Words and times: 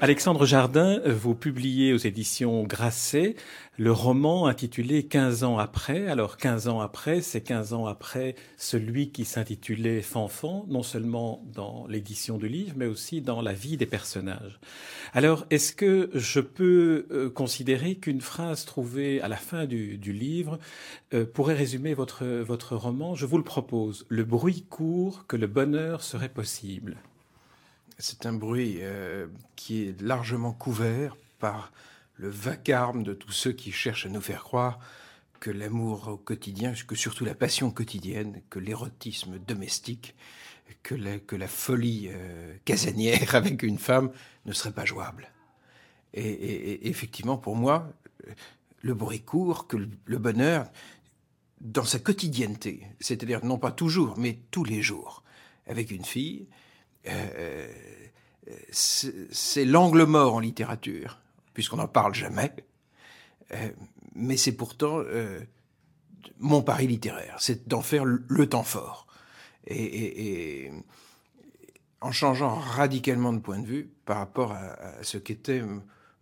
Alexandre 0.00 0.46
Jardin, 0.46 1.00
vous 1.06 1.34
publiez 1.34 1.92
aux 1.92 1.96
éditions 1.96 2.62
Grasset 2.62 3.34
le 3.78 3.90
roman 3.90 4.46
intitulé 4.46 5.06
15 5.06 5.42
ans 5.42 5.58
après. 5.58 6.06
Alors 6.06 6.36
15 6.36 6.68
ans 6.68 6.80
après, 6.80 7.20
c'est 7.20 7.40
15 7.40 7.72
ans 7.72 7.86
après 7.86 8.36
celui 8.56 9.10
qui 9.10 9.24
s'intitulait 9.24 10.00
Fanfan, 10.00 10.66
non 10.68 10.84
seulement 10.84 11.42
dans 11.52 11.84
l'édition 11.88 12.38
du 12.38 12.46
livre, 12.46 12.74
mais 12.76 12.86
aussi 12.86 13.22
dans 13.22 13.42
la 13.42 13.52
vie 13.52 13.76
des 13.76 13.86
personnages. 13.86 14.60
Alors 15.14 15.46
est-ce 15.50 15.72
que 15.72 16.10
je 16.14 16.38
peux 16.38 17.06
euh, 17.10 17.28
considérer 17.28 17.96
qu'une 17.96 18.20
phrase 18.20 18.66
trouvée 18.66 19.20
à 19.20 19.26
la 19.26 19.36
fin 19.36 19.66
du, 19.66 19.98
livre 19.98 20.60
euh, 21.12 21.26
pourrait 21.26 21.54
résumer 21.54 21.94
votre 21.94 22.76
roman? 22.76 23.16
Je 23.16 23.26
vous 23.26 23.36
le 23.36 23.44
propose. 23.44 24.06
Le 24.08 24.22
bruit 24.22 24.64
court 24.70 25.26
que 25.26 25.36
le 25.36 25.48
bonheur 25.48 26.04
serait 26.04 26.28
possible. 26.28 26.98
C'est 27.98 28.26
un 28.26 28.32
bruit 28.32 28.78
euh, 28.80 29.26
qui 29.56 29.88
est 29.88 30.00
largement 30.00 30.52
couvert 30.52 31.16
par 31.40 31.72
le 32.14 32.28
vacarme 32.28 33.02
de 33.02 33.12
tous 33.12 33.32
ceux 33.32 33.52
qui 33.52 33.72
cherchent 33.72 34.06
à 34.06 34.08
nous 34.08 34.20
faire 34.20 34.44
croire 34.44 34.78
que 35.40 35.50
l'amour 35.50 36.08
au 36.08 36.16
quotidien, 36.16 36.74
que 36.86 36.94
surtout 36.94 37.24
la 37.24 37.34
passion 37.34 37.70
quotidienne, 37.70 38.40
que 38.50 38.60
l'érotisme 38.60 39.38
domestique, 39.38 40.14
que 40.82 40.94
la, 40.94 41.48
folie 41.48 42.08
euh, 42.10 42.56
casanière 42.64 43.34
avec 43.34 43.62
une 43.64 43.78
femme 43.78 44.10
ne 44.46 44.52
serait 44.52 44.72
pas 44.72 44.84
jouable. 44.84 45.32
Et, 46.14 46.88
effectivement, 46.88 47.36
pour 47.36 47.56
moi, 47.56 47.92
le 48.80 48.94
bruit 48.94 49.20
court, 49.20 49.66
que 49.66 49.76
le, 49.76 50.18
bonheur, 50.18 50.70
dans 51.60 51.84
sa 51.84 51.98
quotidienneté, 51.98 52.86
c'est-à-dire 53.00 53.44
non 53.44 53.58
pas 53.58 53.72
toujours, 53.72 54.18
mais 54.18 54.38
tous 54.50 54.64
les 54.64 54.82
jours, 54.82 55.22
avec 55.66 55.90
une 55.90 56.04
fille, 56.04 56.46
euh, 57.08 57.66
c'est 58.70 59.64
l'angle 59.64 60.04
mort 60.04 60.34
en 60.34 60.40
littérature, 60.40 61.20
puisqu'on 61.54 61.76
n'en 61.76 61.88
parle 61.88 62.14
jamais. 62.14 62.52
Euh, 63.52 63.70
mais 64.14 64.36
c'est 64.36 64.52
pourtant 64.52 64.98
euh, 64.98 65.40
mon 66.38 66.62
pari 66.62 66.86
littéraire, 66.86 67.36
c'est 67.40 67.68
d'en 67.68 67.82
faire 67.82 68.04
le 68.04 68.48
temps 68.48 68.62
fort. 68.62 69.06
Et, 69.66 70.70
en 72.00 72.12
changeant 72.12 72.54
radicalement 72.54 73.32
de 73.32 73.40
point 73.40 73.58
de 73.58 73.66
vue 73.66 73.90
par 74.04 74.18
rapport 74.18 74.52
à, 74.52 75.02
ce 75.02 75.18
qu'était 75.18 75.62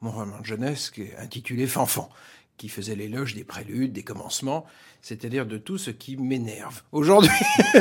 mon 0.00 0.10
roman 0.10 0.40
de 0.40 0.44
jeunesse 0.44 0.90
intitulé 1.18 1.66
Fanfan, 1.66 2.08
qui 2.56 2.70
faisait 2.70 2.96
l'éloge 2.96 3.34
des 3.34 3.44
préludes, 3.44 3.92
des 3.92 4.02
commencements, 4.02 4.64
c'est-à-dire 5.02 5.44
de 5.44 5.58
tout 5.58 5.76
ce 5.76 5.90
qui 5.90 6.16
m'énerve. 6.16 6.82
Aujourd'hui, 6.92 7.30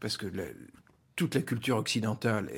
parce 0.00 0.18
que 0.18 0.26
toute 1.16 1.34
la 1.34 1.42
culture 1.42 1.76
occidentale 1.76 2.50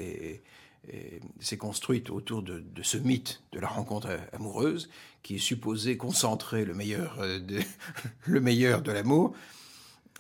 s'est 1.40 1.56
construite 1.56 2.10
autour 2.10 2.42
de, 2.42 2.62
ce 2.82 2.96
mythe 2.96 3.42
de 3.52 3.60
la 3.60 3.68
rencontre 3.68 4.18
amoureuse, 4.32 4.88
qui 5.22 5.36
est 5.36 5.38
supposé 5.38 5.96
concentrer 5.96 6.64
le 6.64 6.72
meilleur 6.72 7.16
euh, 7.18 7.40
de, 7.40 7.58
le 8.26 8.40
meilleur 8.40 8.82
de 8.82 8.92
l'amour. 8.92 9.34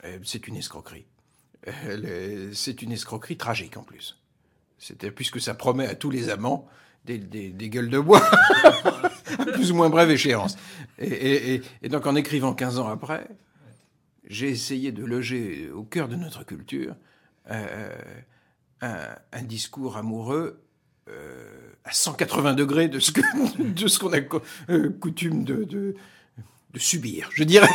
Euh, 0.04 0.18
c'est 0.24 0.48
une 0.48 0.56
escroquerie. 0.56 1.06
C'est 2.52 2.82
une 2.82 2.92
escroquerie 2.92 3.36
tragique 3.36 3.76
en 3.76 3.82
plus. 3.82 4.16
C'était 4.78 5.10
puisque 5.10 5.40
ça 5.40 5.54
promet 5.54 5.86
à 5.86 5.96
tous 5.96 6.10
les 6.10 6.28
amants 6.28 6.68
des, 7.04 7.18
gueules 7.18 7.88
de 7.90 7.98
bois, 7.98 8.22
à 9.38 9.44
plus 9.52 9.72
ou 9.72 9.74
moins 9.74 9.88
brève 9.88 10.10
échéance. 10.10 10.56
Et, 10.98 11.62
et, 11.82 11.88
donc 11.88 12.06
en 12.06 12.14
écrivant 12.14 12.52
15 12.52 12.78
ans 12.78 12.88
après, 12.88 13.28
j'ai 14.26 14.48
essayé 14.48 14.92
de 14.92 15.04
loger 15.04 15.70
au 15.70 15.82
cœur 15.82 16.08
de 16.08 16.16
notre 16.16 16.44
culture 16.44 16.94
euh, 17.50 17.94
un, 18.80 19.42
discours 19.42 19.96
amoureux 19.96 20.62
euh, 21.08 21.72
à 21.84 21.92
180 21.92 22.54
degrés 22.54 22.88
de 22.88 22.98
ce 23.00 23.98
qu'on 23.98 24.12
a 24.12 24.18
euh, 24.70 24.90
coutume 25.00 25.44
de, 25.44 25.94
subir, 26.76 27.30
je 27.32 27.44
dirais. 27.44 27.68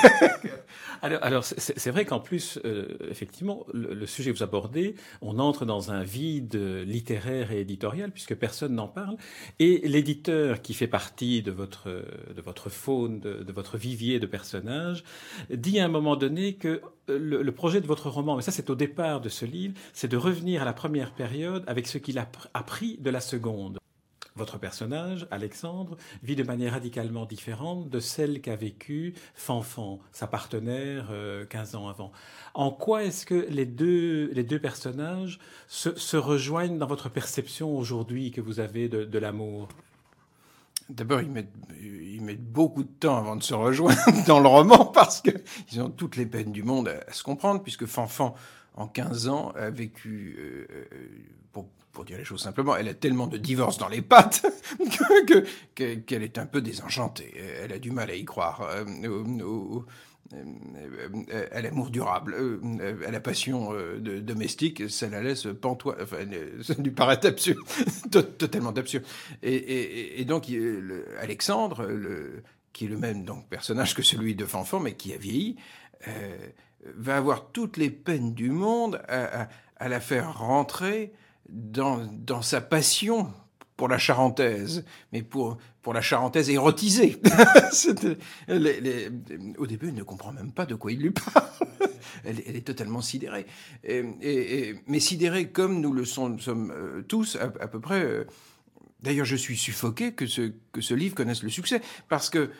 alors, 1.02 1.24
alors 1.24 1.44
c'est 1.44 1.92
vrai 1.92 2.06
qu'en 2.06 2.20
plus, 2.20 2.60
euh, 2.66 2.88
effectivement, 3.10 3.66
le, 3.74 4.06
sujet 4.06 4.32
que 4.32 4.38
vous 4.38 4.44
abordez, 4.44 4.96
on 5.22 5.40
entre 5.40 5.66
dans 5.66 5.92
un 5.92 6.04
vide 6.04 6.56
littéraire 6.86 7.52
et 7.52 7.62
éditorial 7.62 8.12
puisque 8.12 8.36
personne 8.36 8.76
n'en 8.76 8.88
parle. 8.88 9.18
Et 9.60 9.88
l'éditeur 9.88 10.62
qui 10.62 10.74
fait 10.74 10.88
partie 10.88 11.42
de 11.42 11.52
votre 11.52 11.88
de 11.88 12.42
votre 12.42 12.70
faune, 12.70 13.20
de, 13.20 13.52
votre 13.52 13.78
vivier 13.78 14.20
de 14.20 14.26
personnages, 14.26 15.04
dit 15.50 15.80
à 15.80 15.86
un 15.86 15.90
moment 15.90 16.16
donné 16.16 16.56
que 16.56 16.82
euh, 17.10 17.18
le, 17.20 17.42
le 17.42 17.52
projet 17.52 17.82
de 17.82 17.88
votre 17.88 18.10
roman, 18.10 18.36
mais 18.36 18.42
ça 18.42 18.52
c'est 18.52 18.70
au 18.70 18.76
départ 18.76 19.22
de 19.22 19.30
ce 19.30 19.46
livre, 19.46 19.74
c'est 19.94 20.08
de 20.08 20.18
revenir 20.18 20.62
à 20.62 20.66
la 20.66 20.74
première 20.74 21.14
période 21.14 21.64
avec 21.68 21.88
ce 21.88 21.98
qu'il 21.98 22.18
a 22.18 22.30
appris 22.54 22.98
de 23.00 23.10
la 23.10 23.22
seconde. 23.22 23.81
Votre 24.38 24.58
personnage, 24.58 25.28
Alexandre, 25.30 25.98
vit 26.24 26.38
de 26.38 26.44
manière 26.44 26.72
radicalement 26.72 27.26
différente 27.26 27.90
de 27.90 28.00
celle 28.00 28.40
qu'a 28.40 28.56
vécue 28.56 29.14
Fanfan, 29.36 30.00
sa 30.14 30.26
partenaire, 30.26 31.12
15 31.50 31.76
euh, 31.76 31.78
ans 31.78 31.90
avant. 31.90 32.14
En 32.54 32.72
quoi 32.72 33.04
est-ce 33.04 33.26
que 33.26 33.46
les 33.50 33.66
deux, 33.66 34.32
les 34.32 34.44
deux 34.44 34.60
personnages 34.60 35.38
se, 35.68 36.16
rejoignent 36.16 36.78
dans 36.78 36.88
votre 36.88 37.10
perception 37.10 37.78
aujourd'hui 37.78 38.32
que 38.32 38.40
vous 38.40 38.62
avez 38.62 38.88
de, 38.88 39.20
l'amour? 39.20 39.68
D'abord, 40.88 41.22
ils 41.22 41.30
mettent, 41.30 41.54
ils 41.82 42.22
mettent 42.22 42.52
beaucoup 42.52 42.84
de 42.84 42.90
temps 42.90 43.18
avant 43.18 43.36
de 43.36 43.44
se 43.44 43.54
rejoindre 43.54 44.00
dans 44.28 44.40
le 44.40 44.48
roman 44.48 44.86
parce 44.86 45.22
qu'ils 45.22 45.82
ont 45.82 45.90
toutes 45.90 46.16
les 46.16 46.26
peines 46.26 46.54
du 46.54 46.64
monde 46.64 46.88
à, 46.88 47.12
se 47.12 47.24
comprendre, 47.24 47.62
puisque 47.62 47.86
Fanfan, 47.86 48.34
en 48.76 48.88
15 48.88 49.28
ans, 49.28 49.52
a 49.56 49.70
vécu, 49.70 50.36
euh, 50.40 50.68
euh, 50.72 50.86
pour 51.52 51.68
pour 51.92 52.06
dire 52.06 52.18
les 52.18 52.24
choses 52.24 52.42
simplement, 52.42 52.78
elle 52.78 52.88
a 52.88 52.94
tellement 52.94 53.28
de 53.28 53.36
divorces 53.36 53.78
dans 53.78 53.90
les 53.90 54.02
pattes 54.02 54.46
qu'elle 55.76 56.06
que, 56.06 56.16
est 56.16 56.38
un 56.38 56.46
peu 56.46 56.62
désenchantée. 56.62 57.34
Elle 57.62 57.74
a 57.74 57.80
du 57.80 57.92
mal 57.92 58.10
à 58.10 58.16
y 58.16 58.24
croire. 58.24 58.66
Euh, 60.34 60.40
euh, 61.34 61.48
à 61.52 61.62
l'amour 61.62 61.90
durable, 61.90 62.36
euh, 62.38 63.06
à 63.06 63.12
la 63.12 63.20
passion 63.20 63.74
domestique, 64.00 64.90
ça 64.90 65.10
la 65.10 65.22
laisse 65.22 65.48
pantois. 65.60 65.98
Enfin, 66.02 66.18
ça 66.62 66.74
lui 66.76 66.92
paraît 66.92 67.26
absurde, 67.26 67.60
totalement 68.12 68.70
absurde. 68.70 69.04
Et, 69.44 70.24
donc, 70.26 70.48
Alexandre, 71.20 71.86
le, 71.86 72.44
qui 72.74 72.86
est 72.86 72.88
le 72.90 72.98
même 72.98 73.26
donc, 73.26 73.48
personnage 73.50 73.94
que 73.94 74.04
celui 74.04 74.36
de 74.36 74.46
Fanfan, 74.46 74.80
mais 74.80 74.94
qui 74.94 75.14
a 75.14 75.18
vieilli, 75.18 75.58
va 76.96 77.18
avoir 77.18 77.52
toutes 77.52 77.78
les 77.78 77.90
peines 77.90 78.34
du 78.34 78.50
monde 78.50 79.02
à, 79.08 79.48
la 79.88 80.00
faire 80.00 80.38
rentrer 80.38 81.14
dans, 81.50 82.42
sa 82.42 82.62
passion 82.62 83.32
pour 83.78 83.88
la 83.88 83.98
charentaise, 83.98 84.86
mais 85.12 85.24
pour, 85.24 85.58
la 85.92 86.02
charentaise 86.02 86.50
érotisée. 86.50 87.20
au 89.58 89.68
début, 89.68 89.88
elle 89.88 89.96
ne 89.96 90.04
comprend 90.04 90.32
même 90.32 90.52
pas 90.52 90.66
de 90.66 90.76
quoi 90.76 90.92
il 90.92 91.00
lui 91.00 91.12
parle. 91.12 91.48
elle, 92.24 92.56
est 92.56 92.66
totalement 92.66 93.02
sidérée. 93.02 93.46
Mais 93.84 95.00
sidérée 95.00 95.50
comme 95.50 95.82
nous 95.82 95.94
le 95.94 96.06
sommes, 96.06 96.38
euh, 96.50 97.02
tous, 97.02 97.38
à, 97.38 97.50
peu 97.50 97.80
près. 97.80 98.04
Euh, 98.04 98.26
d'ailleurs, 99.02 99.26
je 99.26 99.36
suis 99.36 99.58
suffoqué 99.58 100.14
que 100.14 100.28
ce, 100.28 100.54
que 100.72 100.82
ce 100.82 100.94
livre 100.94 101.16
connaisse 101.16 101.42
le 101.42 101.50
succès, 101.50 101.82
parce 102.08 102.30
que 102.30 102.52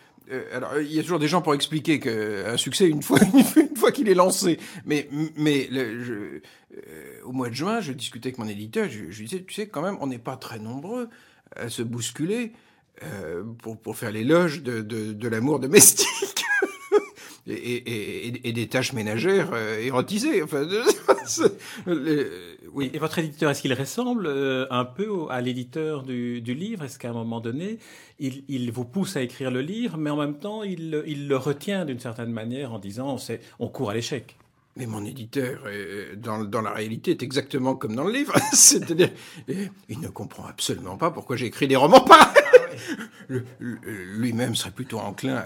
alors, 0.54 0.80
il 0.80 0.94
y 0.94 1.00
a 1.00 1.02
toujours 1.02 1.20
des 1.20 1.28
gens 1.28 1.42
pour 1.42 1.54
expliquer 1.54 2.00
qu'un 2.00 2.58
succès 2.58 2.88
une 2.90 3.02
fois, 3.04 3.20
une 3.58 3.76
fois 3.76 3.92
qu'il 3.92 4.10
est 4.10 4.14
lancé. 4.14 4.60
Mais, 4.86 5.10
mais 5.36 5.68
je, 5.72 6.42
euh, 6.78 7.22
au 7.24 7.32
mois 7.32 7.50
de 7.50 7.56
juin, 7.56 7.82
je 7.82 7.92
discutais 7.92 8.28
avec 8.28 8.38
mon 8.38 8.48
éditeur. 8.48 8.90
Je, 8.90 9.10
je 9.10 9.24
disais, 9.24 9.44
tu 9.44 9.54
sais, 9.54 9.68
quand 9.68 9.82
même, 9.82 9.98
on 10.02 10.08
n'est 10.08 10.20
pas 10.20 10.38
très 10.38 10.60
nombreux 10.60 11.10
à 11.56 11.70
se 11.70 11.82
bousculer 11.82 12.54
euh, 13.04 13.44
pour, 13.62 13.78
pour 13.78 13.98
faire 13.98 14.12
l'éloge 14.12 14.62
de, 14.64 14.82
de, 14.82 15.14
de 15.14 15.28
l'amour 15.28 15.60
domestique. 15.60 16.08
Et, 17.48 17.54
et, 17.54 18.48
et, 18.48 18.54
des 18.54 18.68
tâches 18.68 18.94
ménagères 18.94 19.50
euh, 19.54 19.80
érotisées. 19.80 20.44
Enfin, 20.44 20.68
oui. 22.74 22.92
Et 22.94 23.00
votre 23.00 23.18
éditeur, 23.18 23.50
est-ce 23.50 23.62
qu'il 23.62 23.74
ressemble 23.74 24.28
euh, 24.28 24.68
un 24.70 24.86
peu 24.86 25.10
à 25.30 25.42
l'éditeur 25.42 26.04
du, 26.04 26.42
du, 26.42 26.54
livre? 26.54 26.84
Est-ce 26.84 27.00
qu'à 27.00 27.10
un 27.10 27.14
moment 27.14 27.40
donné, 27.40 27.80
il, 28.20 28.44
il, 28.48 28.72
vous 28.72 28.86
pousse 28.86 29.18
à 29.18 29.22
écrire 29.22 29.50
le 29.50 29.62
livre, 29.62 29.98
mais 29.98 30.12
en 30.12 30.18
même 30.18 30.38
temps, 30.38 30.62
il, 30.62 31.04
il 31.08 31.28
le 31.28 31.38
retient 31.38 31.86
d'une 31.86 32.00
certaine 32.00 32.32
manière 32.32 32.74
en 32.74 32.80
disant 32.80 33.18
on 33.60 33.68
court 33.68 33.90
à 33.90 33.96
l'échec? 33.96 34.38
Mais 34.78 34.86
mon 34.86 35.04
éditeur, 35.04 35.64
euh, 35.66 36.16
dans, 36.16 36.46
dans, 36.46 36.62
la 36.62 36.72
réalité, 36.72 37.12
est 37.12 37.24
exactement 37.24 37.76
comme 37.76 37.96
dans 37.96 38.06
le 38.06 38.14
livre. 38.14 38.34
C'est-à-dire, 38.54 39.10
il 39.90 40.00
ne 40.00 40.08
comprend 40.08 40.46
absolument 40.46 40.98
pas 40.98 41.12
pourquoi 41.12 41.36
j'ai 41.36 41.48
écrit 41.48 41.68
des 41.68 41.76
romans 41.76 42.02
pareils. 42.02 42.41
Lui-même 43.30 44.56
serait 44.56 44.72
plutôt 44.72 45.00
enclin 45.00 45.44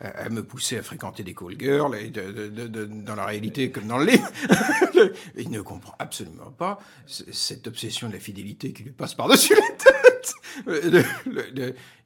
à, 0.00 0.28
me 0.28 0.42
pousser 0.42 0.78
à 0.78 0.82
fréquenter 0.82 1.22
des 1.22 1.34
call 1.34 1.58
girls, 1.58 2.12
dans 3.04 3.14
la 3.14 3.26
réalité 3.26 3.70
comme 3.70 3.86
dans 3.86 3.98
le 3.98 4.06
livre. 4.06 4.28
il 5.36 5.50
ne 5.50 5.60
comprend 5.60 5.94
absolument 5.98 6.50
pas 6.50 6.78
cette 7.06 7.66
obsession 7.66 8.08
de 8.08 8.14
la 8.14 8.20
fidélité 8.20 8.72
qui 8.72 8.84
lui 8.84 8.92
passe 8.92 9.14
par-dessus 9.14 9.54
la 9.54 9.76
tête. 9.76 10.34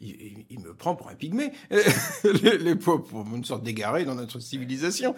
il, 0.00 0.60
me 0.60 0.74
prend 0.74 0.94
pour 0.94 1.08
un 1.08 1.14
pygmée, 1.14 1.52
les, 2.24 2.74
pour 2.76 3.26
une 3.34 3.44
sorte 3.44 3.62
d'égaré 3.62 4.04
dans 4.04 4.14
notre 4.14 4.40
civilisation. 4.40 5.14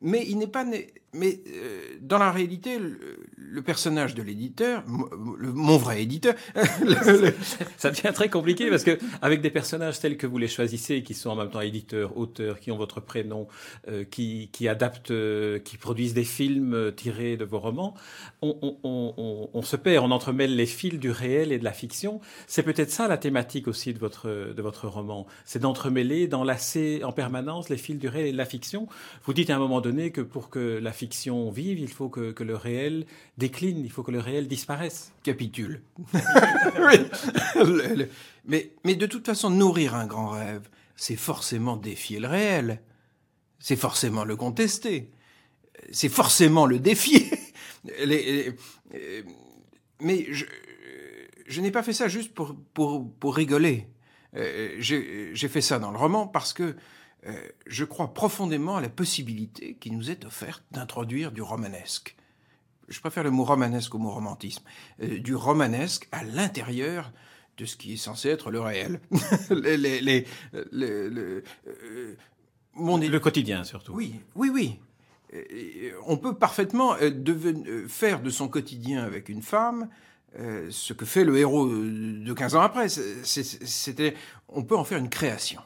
Mais 0.00 0.24
il 0.28 0.38
n'est 0.38 0.46
pas 0.46 0.64
né. 0.64 0.92
Mais 1.14 1.40
euh, 1.46 1.96
dans 2.02 2.18
la 2.18 2.30
réalité, 2.30 2.78
le, 2.78 3.62
personnage 3.62 4.14
de 4.14 4.22
l'éditeur, 4.22 4.84
mon 4.86 5.76
vrai 5.78 6.02
éditeur, 6.02 6.34
ça 7.76 7.90
devient 7.90 8.12
très 8.14 8.28
compliqué 8.28 8.70
parce 8.70 8.84
que 8.84 8.98
avec 9.20 9.40
des 9.40 9.50
personnages 9.50 9.98
tels 9.98 10.16
que 10.16 10.26
vous 10.26 10.38
les 10.38 10.48
choisissez, 10.48 11.02
qui 11.02 11.14
sont 11.14 11.30
en 11.30 11.36
même 11.36 11.50
temps 11.50 11.60
éditeurs, 11.60 12.16
auteurs, 12.16 12.60
qui 12.60 12.70
ont 12.70 12.76
votre 12.76 13.00
prénom, 13.00 13.48
euh, 13.88 14.04
qui, 14.04 14.50
qui 14.52 14.68
adaptent, 14.68 15.10
euh, 15.10 15.58
qui 15.58 15.76
produisent 15.76 16.14
des 16.14 16.24
films 16.24 16.92
tirés 16.94 17.36
de 17.36 17.44
vos 17.44 17.58
romans, 17.58 17.94
on, 18.42 18.56
on, 18.62 18.76
on, 18.84 19.50
on, 19.52 19.62
se 19.62 19.76
perd, 19.76 20.04
on 20.04 20.10
entremêle 20.10 20.54
les 20.54 20.66
fils 20.66 20.98
du 20.98 21.10
réel 21.10 21.52
et 21.52 21.58
de 21.58 21.64
la 21.64 21.72
fiction. 21.72 22.20
C'est 22.46 22.62
peut-être 22.62 22.90
ça 22.90 23.08
la 23.08 23.18
thématique 23.18 23.66
aussi 23.66 23.92
de 23.92 23.98
votre 23.98 24.28
de 24.28 24.62
votre 24.62 24.86
roman, 24.86 25.26
c'est 25.44 25.58
d'entremêler, 25.58 26.28
d'enlacer 26.28 27.00
en 27.02 27.12
permanence 27.12 27.70
les 27.70 27.76
fils 27.78 27.98
du 27.98 28.08
réel 28.08 28.26
et 28.26 28.32
de 28.32 28.36
la 28.36 28.44
fiction. 28.44 28.88
Vous 29.24 29.32
dites 29.32 29.50
à 29.50 29.56
un 29.56 29.58
moment 29.58 29.80
donné 29.80 30.12
que 30.12 30.20
pour 30.20 30.50
que 30.50 30.78
la 30.78 30.92
fiction 30.98 31.50
vive, 31.50 31.78
il 31.78 31.88
faut 31.88 32.08
que, 32.08 32.42
le 32.42 32.56
réel 32.56 33.06
décline, 33.38 33.84
il 33.84 33.90
faut 33.90 34.02
que 34.02 34.10
le 34.10 34.18
réel 34.18 34.48
disparaisse. 34.48 35.12
Capitule. 35.22 35.82
mais, 38.44 38.72
mais 38.84 38.96
de 38.96 39.06
toute 39.06 39.24
façon, 39.24 39.50
nourrir 39.50 39.94
un 39.94 40.06
grand 40.06 40.30
rêve, 40.30 40.68
c'est 40.96 41.16
forcément 41.16 41.76
défier 41.76 42.18
le 42.18 42.26
réel. 42.28 42.82
C'est 43.60 43.76
forcément 43.76 44.24
le 44.24 44.36
contester. 44.36 45.10
C'est 45.92 46.08
forcément 46.08 46.66
le 46.66 46.80
défier. 46.80 47.30
mais 50.00 50.26
je, 50.30 51.60
n'ai 51.60 51.70
pas 51.70 51.82
fait 51.82 51.92
ça 51.92 52.08
juste 52.08 52.34
pour, 52.34 52.56
pour, 52.74 53.08
pour 53.20 53.36
rigoler. 53.36 53.86
Euh, 54.36 54.76
j'ai 54.78 55.48
fait 55.48 55.60
ça 55.60 55.78
dans 55.78 55.90
le 55.90 55.98
roman 55.98 56.26
parce 56.26 56.52
que 56.52 56.62
euh, 56.62 56.74
je 57.66 57.84
crois 57.84 58.14
profondément 58.14 58.76
à 58.76 58.80
la 58.80 58.88
possibilité 58.88 59.76
qui 59.80 59.90
nous 59.90 60.10
est 60.10 60.24
offerte 60.24 60.62
d'introduire 60.70 61.32
du 61.32 61.42
romanesque. 61.42 62.16
Je 62.88 63.00
préfère 63.00 63.22
le 63.22 63.30
mot 63.30 63.44
romanesque 63.44 63.94
au 63.94 63.98
mot 63.98 64.10
romantisme. 64.10 64.64
Euh, 65.02 65.18
du 65.18 65.34
romanesque 65.34 66.08
à 66.10 66.24
l'intérieur 66.24 67.12
de 67.58 67.64
ce 67.64 67.76
qui 67.76 67.94
est 67.94 67.98
censé 67.98 68.28
être 68.28 68.50
le 68.50 68.60
réel. 68.60 69.00
les, 69.50 70.26
euh, 70.54 71.44
le 72.74 73.18
quotidien 73.18 73.64
surtout. 73.64 73.92
Oui, 73.92 74.14
oui, 74.34 74.50
oui. 74.52 74.78
On 76.06 76.16
peut 76.16 76.34
parfaitement 76.34 76.96
faire 77.86 78.22
de 78.22 78.30
son 78.30 78.48
quotidien 78.48 79.04
avec 79.04 79.28
une 79.28 79.42
femme 79.42 79.90
ce 80.34 80.94
que 80.94 81.04
fait 81.04 81.24
le 81.24 81.36
héros 81.36 81.68
de 81.68 82.32
15 82.32 82.54
ans 82.54 82.62
après. 82.62 82.88
C'était, 82.88 84.14
on 84.48 84.62
peut 84.62 84.76
en 84.76 84.84
faire 84.84 84.96
une 84.96 85.10
création. 85.10 85.60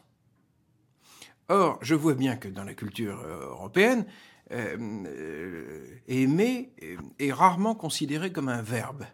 Or, 1.49 1.79
je 1.83 1.95
vois 1.95 2.15
bien 2.15 2.37
que 2.37 2.49
dans 2.49 2.65
la 2.65 2.75
culture 2.75 3.21
euh, 3.21 3.51
européenne, 3.51 4.07
euh, 4.53 4.77
euh, 5.07 5.87
aimer 6.09 6.73
est 7.19 7.33
rarement 7.33 7.75
considéré 7.75 8.33
comme 8.33 8.49
un 8.49 8.63
verbe. 8.63 9.05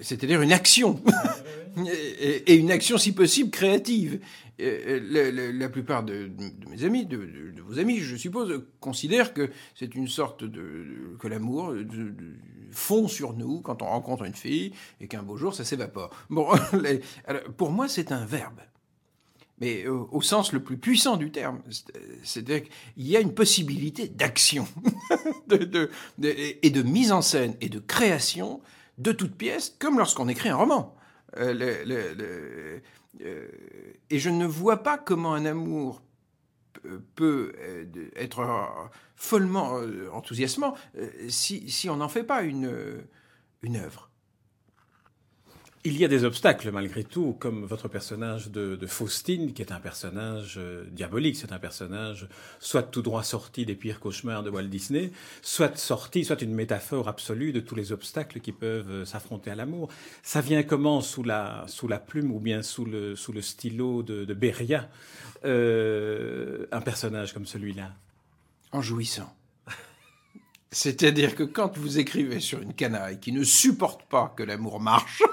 C'est-à-dire 0.00 0.40
une 0.40 0.52
action, 0.52 1.02
et, 2.46 2.54
une 2.54 2.70
action 2.70 2.96
si 2.96 3.12
possible 3.12 3.50
créative. 3.50 4.20
La, 4.56 5.68
plupart 5.68 6.04
de, 6.04 6.30
mes 6.70 6.84
amis, 6.84 7.06
de, 7.06 7.60
vos 7.66 7.80
amis, 7.80 7.98
je 7.98 8.14
suppose, 8.14 8.64
considèrent 8.78 9.34
que 9.34 9.50
c'est 9.74 9.96
une 9.96 10.06
sorte 10.06 10.44
de 10.44 11.16
que 11.18 11.26
l'amour 11.26 11.74
fond 12.70 13.08
sur 13.08 13.32
nous 13.32 13.60
quand 13.60 13.82
on 13.82 13.86
rencontre 13.86 14.24
une 14.24 14.34
fille 14.34 14.72
et 15.00 15.08
qu'un 15.08 15.24
beau 15.24 15.36
jour 15.36 15.52
ça 15.52 15.64
s'évapore. 15.64 16.10
Bon, 16.30 16.48
pour 17.56 17.72
moi, 17.72 17.88
c'est 17.88 18.12
un 18.12 18.24
verbe 18.24 18.60
mais 19.60 19.86
au, 19.86 20.20
sens 20.22 20.52
le 20.52 20.62
plus 20.62 20.78
puissant 20.78 21.16
du 21.16 21.30
terme. 21.30 21.60
C'est-à-dire 22.22 22.62
qu'il 22.62 23.06
y 23.08 23.16
a 23.16 23.20
une 23.20 23.34
possibilité 23.34 24.08
d'action 24.08 24.68
et 25.50 26.70
de 26.70 26.82
mise 26.82 27.12
en 27.12 27.22
scène 27.22 27.56
et 27.60 27.68
de 27.68 27.78
création 27.78 28.60
de 28.98 29.12
toute 29.12 29.34
pièce, 29.34 29.74
comme 29.78 29.98
lorsqu'on 29.98 30.28
écrit 30.28 30.48
un 30.48 30.56
roman. 30.56 30.94
Euh, 31.36 32.80
euh, 33.20 33.48
et 34.10 34.18
je 34.18 34.30
ne 34.30 34.46
vois 34.46 34.82
pas 34.82 34.98
comment 34.98 35.34
un 35.34 35.44
amour 35.44 36.02
peut 37.14 37.52
euh, 37.58 37.84
être 38.16 38.46
follement 39.16 39.80
enthousiasmant 40.12 40.74
si, 41.28 41.88
on 41.90 41.96
n'en 41.96 42.08
fait 42.08 42.24
pas 42.24 42.42
une 42.42 42.66
œuvre. 43.76 44.07
Il 45.88 45.96
y 45.96 46.04
a 46.04 46.08
des 46.08 46.24
obstacles 46.24 46.70
malgré 46.70 47.02
tout, 47.02 47.34
comme 47.40 47.64
votre 47.64 47.88
personnage 47.88 48.50
de, 48.50 48.86
Faustine, 48.86 49.54
qui 49.54 49.62
est 49.62 49.72
un 49.72 49.80
personnage 49.80 50.56
euh, 50.58 50.84
diabolique. 50.90 51.36
C'est 51.36 51.50
un 51.50 51.58
personnage 51.58 52.28
soit 52.60 52.82
tout 52.82 53.00
droit 53.00 53.22
sorti 53.22 53.64
des 53.64 53.74
pires 53.74 53.98
cauchemars 53.98 54.42
de 54.42 54.50
Walt 54.50 54.64
Disney, 54.64 55.12
soit 55.40 55.78
sorti, 55.78 56.26
soit 56.26 56.42
une 56.42 56.52
métaphore 56.52 57.08
absolue 57.08 57.54
de 57.54 57.60
tous 57.60 57.74
les 57.74 57.90
obstacles 57.90 58.40
qui 58.40 58.52
peuvent 58.52 58.90
euh, 58.90 59.04
s'affronter 59.06 59.50
à 59.50 59.54
l'amour. 59.54 59.88
Ça 60.22 60.42
vient 60.42 60.62
comment 60.62 61.00
sous 61.00 61.22
la, 61.22 61.64
plume 62.06 62.32
ou 62.32 62.38
bien 62.38 62.60
sous 62.60 62.84
le, 62.84 63.14
stylo 63.40 64.02
de, 64.02 64.26
de 64.26 64.34
Beria, 64.34 64.90
euh, 65.46 66.66
un 66.70 66.82
personnage 66.82 67.32
comme 67.32 67.46
celui-là? 67.46 67.94
En 68.72 68.82
jouissant. 68.82 69.34
C'est-à-dire 70.70 71.34
que 71.34 71.44
quand 71.44 71.78
vous 71.78 71.98
écrivez 71.98 72.40
sur 72.40 72.60
une 72.60 72.74
canaille 72.74 73.20
qui 73.20 73.32
ne 73.32 73.42
supporte 73.42 74.02
pas 74.02 74.34
que 74.36 74.42
l'amour 74.42 74.80
marche, 74.80 75.22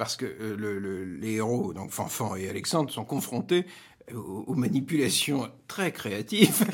parce 0.00 0.16
que 0.16 0.24
euh, 0.24 1.18
les 1.20 1.32
héros, 1.32 1.74
donc 1.74 1.90
Fanfan 1.90 2.34
et 2.36 2.48
Alexandre, 2.48 2.90
sont 2.90 3.04
confrontés 3.04 3.66
aux, 4.14 4.54
manipulations 4.54 5.52
très 5.68 5.92
créatives 5.92 6.64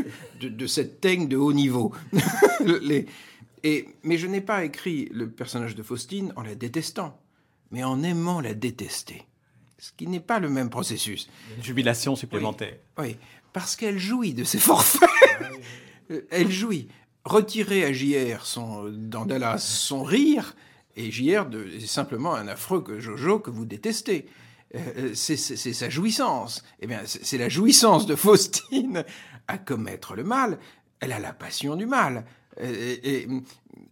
de, 0.40 0.66
cette 0.66 1.00
teigne 1.00 1.28
de 1.28 1.36
haut 1.36 1.52
niveau. 1.52 1.94
et, 3.62 3.88
mais 4.02 4.18
je 4.18 4.26
n'ai 4.26 4.40
pas 4.40 4.64
écrit 4.64 5.08
le 5.12 5.30
personnage 5.30 5.76
de 5.76 5.84
Faustine 5.84 6.32
en 6.34 6.42
la 6.42 6.56
détestant, 6.56 7.16
mais 7.70 7.84
en 7.84 8.02
aimant 8.02 8.40
la 8.40 8.52
détester. 8.52 9.28
Ce 9.78 9.92
qui 9.96 10.08
n'est 10.08 10.18
pas 10.18 10.40
le 10.40 10.48
même 10.50 10.68
processus. 10.68 11.30
Une 11.56 11.62
jubilation 11.62 12.16
supplémentaire. 12.16 12.78
Oui, 12.98 13.16
parce 13.52 13.76
qu'elle 13.76 14.00
jouit 14.00 14.34
de 14.34 14.42
ses 14.42 14.58
forfaits. 14.58 15.08
Elle 16.32 16.50
jouit. 16.50 16.88
Retirer 17.24 17.84
à 17.84 17.92
JR 17.92 18.44
son, 18.44 18.90
dans 18.90 19.24
Dallas 19.24 19.58
son 19.58 20.02
rire, 20.02 20.56
et 20.96 21.10
JR 21.10 21.46
est 21.54 21.86
simplement 21.86 22.34
un 22.34 22.48
affreux 22.48 22.82
que 22.82 23.00
Jojo 23.00 23.38
que 23.38 23.50
vous 23.50 23.64
détestez. 23.64 24.26
Euh, 24.74 24.78
euh, 24.96 25.10
c'est 25.14 25.36
sa 25.36 25.90
jouissance. 25.90 26.62
Eh 26.80 26.86
bien, 26.86 27.00
c'est 27.04 27.38
la 27.38 27.48
jouissance 27.48 28.06
de 28.06 28.14
Faustine 28.14 29.04
à 29.48 29.58
commettre 29.58 30.14
le 30.14 30.24
mal. 30.24 30.58
Elle 31.00 31.12
a 31.12 31.18
la 31.18 31.32
passion 31.32 31.76
du 31.76 31.86
mal. 31.86 32.24
Euh, 32.60 32.96
et, 33.02 33.28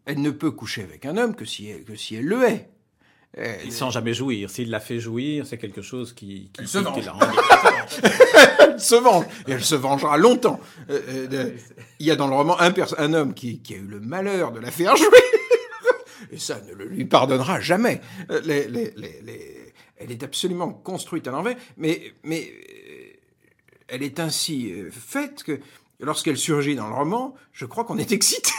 elle 0.06 0.20
ne 0.20 0.30
peut 0.30 0.50
coucher 0.50 0.82
avec 0.82 1.06
un 1.06 1.16
homme 1.16 1.34
que 1.34 1.44
si 1.44 1.68
elle, 1.68 1.84
que 1.84 1.94
si 1.94 2.16
elle 2.16 2.24
le 2.24 2.44
hait. 2.44 2.68
Il 3.64 3.72
sans 3.72 3.90
jamais 3.90 4.12
jouir. 4.12 4.50
S'il 4.50 4.70
la 4.70 4.80
fait 4.80 4.98
jouir, 4.98 5.46
c'est 5.46 5.58
quelque 5.58 5.82
chose 5.82 6.12
qui, 6.12 6.50
qui, 6.52 6.62
elle 6.62 6.68
se 6.68 6.78
venge. 6.78 7.04
elle 8.58 8.80
se 8.80 8.96
venge. 8.96 9.24
Et 9.46 9.52
elle 9.52 9.62
se 9.62 9.76
vengera 9.76 10.16
longtemps. 10.16 10.58
il 10.88 12.06
y 12.06 12.10
a 12.10 12.16
dans 12.16 12.26
le 12.26 12.34
roman 12.34 12.60
un, 12.60 12.72
un 12.98 13.14
homme 13.14 13.34
qui, 13.34 13.60
qui, 13.60 13.74
a 13.74 13.76
eu 13.76 13.86
le 13.86 14.00
malheur 14.00 14.50
de 14.50 14.58
la 14.58 14.72
faire 14.72 14.96
jouir 14.96 15.10
et 16.30 16.38
ça 16.38 16.60
ne 16.60 16.74
le 16.74 16.86
lui 16.86 17.04
pardonnera 17.04 17.60
jamais. 17.60 18.00
Euh, 18.30 18.40
elle 19.96 20.10
est 20.10 20.22
absolument 20.22 20.72
construite 20.72 21.28
à 21.28 21.30
l'envers, 21.30 21.56
mais, 21.76 22.12
mais 22.22 22.50
euh, 22.50 23.12
elle 23.88 24.02
est 24.02 24.20
ainsi 24.20 24.72
euh, 24.72 24.90
faite 24.90 25.42
que 25.42 25.60
lorsqu'elle 26.00 26.38
surgit 26.38 26.74
dans 26.74 26.88
le 26.88 26.94
roman, 26.94 27.34
je 27.52 27.66
crois 27.66 27.84
qu'on 27.84 27.98
est 27.98 28.12
excité. 28.12 28.50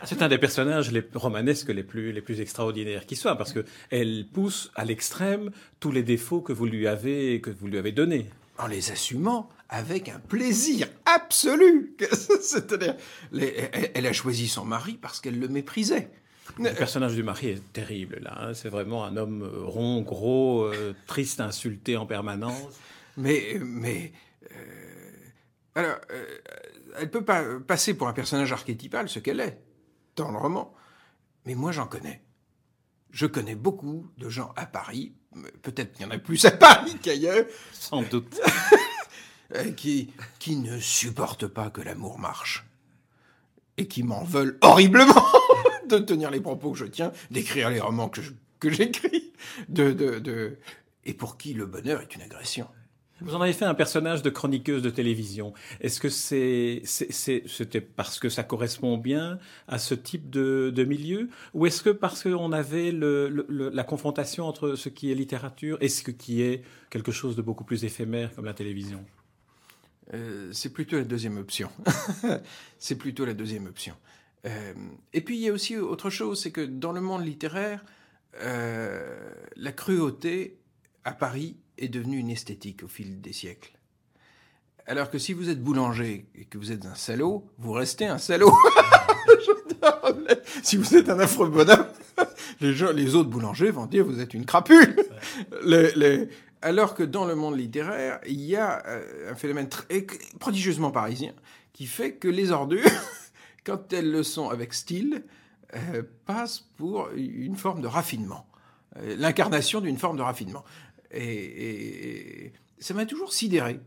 Ah, 0.00 0.06
c'est 0.06 0.22
un 0.22 0.28
des 0.28 0.38
personnages 0.38 0.92
les 0.92 1.02
romanesques 1.12 1.70
les 1.70 1.82
plus, 1.82 2.12
les 2.12 2.22
plus 2.22 2.40
extraordinaires 2.40 3.04
qui 3.04 3.16
soient, 3.16 3.36
parce 3.36 3.52
qu'elle 3.52 4.26
pousse 4.32 4.70
à 4.76 4.84
l'extrême 4.84 5.50
tous 5.80 5.90
les 5.90 6.04
défauts 6.04 6.40
que 6.40 6.52
vous 6.52 6.66
lui 6.66 6.86
avez, 6.86 7.40
que 7.40 7.50
vous 7.50 7.66
lui 7.66 7.78
avez 7.78 7.90
donnés. 7.90 8.26
En 8.58 8.68
les 8.68 8.92
assumant 8.92 9.48
avec 9.68 10.08
un 10.08 10.18
plaisir 10.18 10.86
absolu. 11.04 11.96
C'est-à-dire, 12.40 12.96
elle 13.32 14.06
a 14.06 14.12
choisi 14.12 14.48
son 14.48 14.64
mari 14.64 14.98
parce 15.00 15.20
qu'elle 15.20 15.38
le 15.38 15.48
méprisait. 15.48 16.10
Le 16.56 16.74
personnage 16.74 17.14
du 17.14 17.22
mari 17.22 17.48
est 17.48 17.72
terrible, 17.72 18.20
là. 18.22 18.36
Hein. 18.40 18.54
C'est 18.54 18.68
vraiment 18.68 19.04
un 19.04 19.16
homme 19.16 19.42
euh, 19.42 19.64
rond, 19.64 20.00
gros, 20.00 20.62
euh, 20.62 20.94
triste, 21.06 21.40
insulté 21.40 21.96
en 21.96 22.06
permanence. 22.06 22.74
Mais, 23.16 23.58
mais 23.60 24.12
Alors, 25.74 25.98
euh, 26.10 26.38
elle 26.98 27.10
peut 27.10 27.24
pas 27.24 27.44
passer 27.60 27.94
pour 27.94 28.08
un 28.08 28.12
personnage 28.12 28.52
archétypal, 28.52 29.08
ce 29.08 29.18
qu'elle 29.18 29.40
est, 29.40 29.60
dans 30.16 30.30
le 30.30 30.38
roman. 30.38 30.74
Mais 31.44 31.54
moi, 31.54 31.72
j'en 31.72 31.86
connais. 31.86 32.22
Je 33.10 33.26
connais 33.26 33.54
beaucoup 33.54 34.10
de 34.18 34.28
gens 34.28 34.52
à 34.56 34.66
Paris, 34.66 35.14
peut-être 35.62 35.92
qu'il 35.92 36.04
y 36.04 36.08
en 36.08 36.10
a 36.10 36.18
plus 36.18 36.44
à 36.44 36.50
Paris 36.50 36.96
qu'ailleurs. 37.00 37.46
Sans 37.72 38.02
doute. 38.02 38.40
Qui, 39.78 40.12
qui 40.38 40.56
ne 40.56 40.78
supportent 40.78 41.46
pas 41.46 41.70
que 41.70 41.80
l'amour 41.80 42.18
marche. 42.18 42.66
Et 43.78 43.88
qui 43.88 44.02
m'en 44.02 44.22
veulent 44.22 44.58
horriblement 44.60 45.24
de 45.96 46.04
tenir 46.04 46.30
les 46.30 46.40
propos 46.40 46.72
que 46.72 46.78
je 46.78 46.86
tiens, 46.86 47.12
d'écrire 47.30 47.70
les 47.70 47.80
romans 47.80 48.08
que, 48.08 48.20
que 48.60 48.70
j'écris, 48.70 49.32
de, 49.68 49.92
de, 49.92 50.18
de, 50.18 50.58
et 51.04 51.14
pour 51.14 51.38
qui 51.38 51.54
le 51.54 51.66
bonheur 51.66 52.00
est 52.00 52.14
une 52.14 52.22
agression. 52.22 52.66
Vous 53.20 53.34
en 53.34 53.40
avez 53.40 53.52
fait 53.52 53.64
un 53.64 53.74
personnage 53.74 54.22
de 54.22 54.30
chroniqueuse 54.30 54.80
de 54.80 54.90
télévision. 54.90 55.52
Est-ce 55.80 55.98
que 55.98 56.08
c'est, 56.08 56.82
c'était 56.84 57.80
parce 57.80 58.20
que 58.20 58.28
ça 58.28 58.44
correspond 58.44 58.96
bien 58.96 59.40
à 59.66 59.78
ce 59.78 59.94
type 59.94 60.30
de, 60.30 60.72
de 60.72 60.84
milieu, 60.84 61.28
ou 61.52 61.66
est-ce 61.66 61.82
que 61.82 61.90
parce 61.90 62.22
qu'on 62.22 62.52
avait 62.52 62.92
le, 62.92 63.28
le, 63.28 63.70
la 63.70 63.82
confrontation 63.82 64.44
entre 64.46 64.76
ce 64.76 64.88
qui 64.88 65.10
est 65.10 65.16
littérature 65.16 65.78
et 65.80 65.88
ce 65.88 66.08
qui 66.10 66.42
est 66.42 66.62
quelque 66.90 67.10
chose 67.10 67.34
de 67.34 67.42
beaucoup 67.42 67.64
plus 67.64 67.84
éphémère 67.84 68.32
comme 68.34 68.44
la 68.44 68.54
télévision? 68.54 69.04
Euh, 70.14 70.50
C'est 70.52 70.72
plutôt 70.72 70.96
la 70.96 71.04
deuxième 71.04 71.38
option. 71.38 71.70
c'est 72.78 72.96
plutôt 72.96 73.24
la 73.24 73.34
deuxième 73.34 73.66
option. 73.66 73.94
Euh, 74.46 74.72
et 75.12 75.20
puis 75.20 75.36
il 75.36 75.42
y 75.42 75.48
a 75.48 75.52
aussi 75.52 75.76
autre 75.76 76.10
chose, 76.10 76.40
c'est 76.40 76.50
que 76.50 76.60
dans 76.60 76.92
le 76.92 77.00
monde 77.00 77.24
littéraire, 77.24 77.84
euh, 78.40 79.30
la 79.56 79.72
cruauté 79.72 80.58
à 81.04 81.12
Paris 81.12 81.56
est 81.76 81.88
devenue 81.88 82.18
une 82.18 82.30
esthétique 82.30 82.82
au 82.82 82.88
fil 82.88 83.20
des 83.20 83.32
siècles. 83.32 83.72
Alors 84.86 85.10
que 85.10 85.18
si 85.18 85.32
vous 85.32 85.50
êtes 85.50 85.62
boulanger 85.62 86.26
et 86.34 86.44
que 86.44 86.56
vous 86.56 86.72
êtes 86.72 86.86
un 86.86 86.94
salaud, 86.94 87.46
vous 87.58 87.72
restez 87.72 88.06
un 88.06 88.18
salaud. 88.18 88.52
si 90.62 90.76
vous 90.76 90.96
êtes 90.96 91.08
un 91.08 91.18
affreux 91.18 91.48
bonhomme, 91.48 91.86
les, 92.60 92.72
gens, 92.72 92.92
les 92.92 93.14
autres 93.14 93.28
boulangers 93.28 93.70
vont 93.70 93.86
dire 93.86 94.04
vous 94.04 94.20
êtes 94.20 94.34
une 94.34 94.46
crapule. 94.46 94.96
Les, 95.64 95.92
les... 95.94 96.28
Alors 96.62 96.94
que 96.94 97.02
dans 97.02 97.24
le 97.24 97.34
monde 97.34 97.56
littéraire, 97.56 98.20
il 98.26 98.40
y 98.40 98.56
a 98.56 98.82
euh, 98.86 99.32
un 99.32 99.34
phénomène 99.34 99.68
très, 99.68 100.06
prodigieusement 100.40 100.90
parisien 100.90 101.32
qui 101.72 101.86
fait 101.86 102.14
que 102.14 102.28
les 102.28 102.50
ordures, 102.50 102.82
quand 103.68 103.92
elles 103.92 104.10
le 104.10 104.22
sont 104.22 104.48
avec 104.48 104.72
style, 104.72 105.24
euh, 105.74 106.02
passent 106.24 106.64
pour 106.76 107.10
une 107.14 107.56
forme 107.56 107.82
de 107.82 107.86
raffinement, 107.86 108.46
euh, 108.96 109.14
l'incarnation 109.18 109.80
d'une 109.82 109.98
forme 109.98 110.16
de 110.16 110.22
raffinement. 110.22 110.64
Et, 111.12 112.52
ça 112.78 112.94
m'a 112.94 113.06
toujours 113.06 113.32
sidéré 113.32 113.80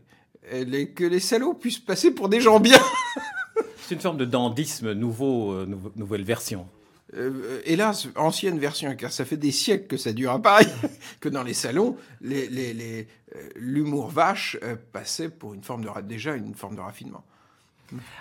que 0.50 1.04
les 1.04 1.20
salauds 1.20 1.54
puissent 1.54 1.78
passer 1.78 2.10
pour 2.10 2.28
des 2.28 2.40
gens 2.40 2.60
bien. 2.60 2.78
C'est 3.82 3.94
une 3.94 4.00
forme 4.00 4.18
de 4.18 4.24
dandisme 4.24 4.92
nouveau, 4.92 5.52
euh, 5.52 5.66
nouvelle 5.96 6.24
version. 6.24 6.68
Euh, 7.14 7.60
hélas, 7.66 8.08
ancienne 8.16 8.58
version, 8.58 8.94
car 8.96 9.12
ça 9.12 9.24
fait 9.24 9.36
des 9.36 9.50
siècles 9.50 9.86
que 9.86 9.96
ça 9.96 10.12
dure 10.12 10.30
à 10.30 10.40
Paris, 10.40 10.66
que 11.20 11.28
dans 11.28 11.42
les 11.42 11.52
salons, 11.52 11.96
l'humour 12.22 12.48
les, 12.54 13.06
les, 13.58 14.14
vache 14.14 14.56
euh, 14.62 14.76
passait 14.92 15.28
pour 15.28 15.52
une 15.52 15.62
forme 15.62 15.84
de, 15.84 16.00
déjà 16.02 16.34
une 16.34 16.54
forme 16.54 16.76
de 16.76 16.80
raffinement. 16.80 17.24